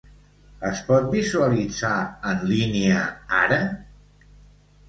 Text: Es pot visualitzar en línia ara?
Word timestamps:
Es 0.69 0.79
pot 0.87 1.03
visualitzar 1.11 1.93
en 2.31 2.43
línia 2.55 3.05
ara? 3.43 3.61